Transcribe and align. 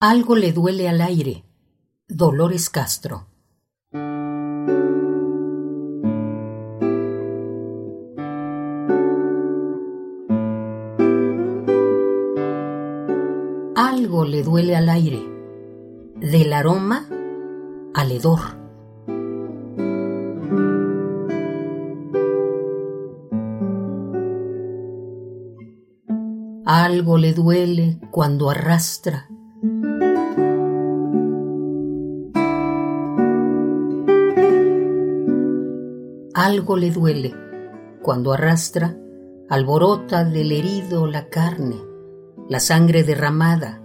Algo 0.00 0.36
le 0.36 0.52
duele 0.52 0.88
al 0.88 1.00
aire. 1.00 1.42
Dolores 2.06 2.70
Castro. 2.70 3.26
Algo 13.74 14.24
le 14.24 14.44
duele 14.44 14.76
al 14.76 14.88
aire. 14.88 15.18
Del 16.14 16.52
aroma 16.52 17.04
al 17.92 18.12
hedor. 18.12 18.38
Algo 26.64 27.18
le 27.18 27.32
duele 27.32 27.98
cuando 28.12 28.48
arrastra 28.48 29.28
Algo 36.40 36.76
le 36.76 36.92
duele 36.92 37.34
cuando 38.00 38.32
arrastra, 38.32 38.96
alborota 39.48 40.24
del 40.24 40.52
herido 40.52 41.08
la 41.08 41.28
carne, 41.28 41.74
la 42.48 42.60
sangre 42.60 43.02
derramada, 43.02 43.82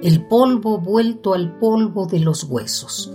el 0.00 0.24
polvo 0.28 0.78
vuelto 0.78 1.34
al 1.34 1.58
polvo 1.58 2.06
de 2.06 2.20
los 2.20 2.44
huesos. 2.44 3.12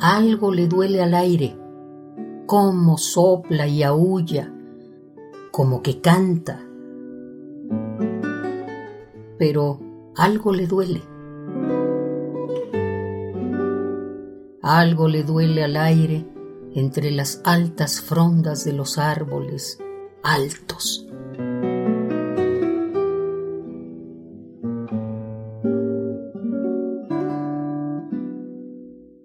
Algo 0.00 0.52
le 0.52 0.66
duele 0.66 1.00
al 1.00 1.14
aire, 1.14 1.56
como 2.46 2.98
sopla 2.98 3.68
y 3.68 3.84
aúlla, 3.84 4.52
como 5.52 5.80
que 5.80 6.00
canta 6.00 6.66
pero 9.42 9.80
algo 10.14 10.52
le 10.52 10.68
duele. 10.68 11.02
Algo 14.62 15.08
le 15.08 15.24
duele 15.24 15.64
al 15.64 15.76
aire 15.76 16.24
entre 16.76 17.10
las 17.10 17.40
altas 17.42 18.00
frondas 18.00 18.64
de 18.64 18.72
los 18.72 18.98
árboles 18.98 19.80
altos. 20.22 21.08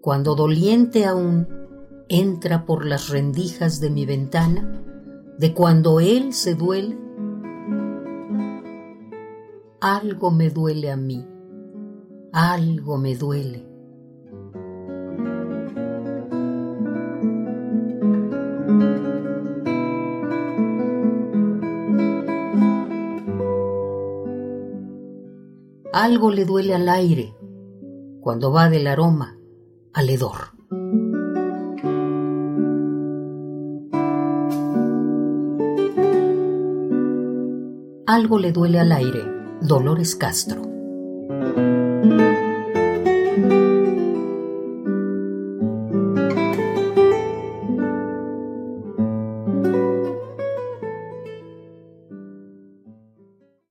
Cuando 0.01 0.33
doliente 0.33 1.05
aún 1.05 1.47
entra 2.09 2.65
por 2.65 2.87
las 2.87 3.09
rendijas 3.09 3.79
de 3.79 3.91
mi 3.91 4.07
ventana, 4.07 4.81
de 5.37 5.53
cuando 5.53 5.99
él 5.99 6.33
se 6.33 6.55
duele, 6.55 7.06
algo 9.79 10.31
me 10.31 10.49
duele 10.49 10.91
a 10.91 10.97
mí, 10.97 11.23
algo 12.33 12.97
me 12.97 13.15
duele. 13.15 13.63
Algo 25.93 26.31
le 26.31 26.45
duele 26.45 26.75
al 26.75 26.89
aire 26.89 27.35
cuando 28.21 28.51
va 28.51 28.69
del 28.69 28.87
aroma 28.87 29.37
al 29.93 30.09
hedor. 30.09 30.53
Algo 38.05 38.39
le 38.39 38.51
duele 38.51 38.79
al 38.79 38.91
aire 38.91 39.36
Dolores 39.61 40.15
Castro. 40.15 40.76